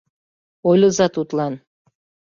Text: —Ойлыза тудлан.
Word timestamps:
—Ойлыза 0.69 1.07
тудлан. 1.15 1.53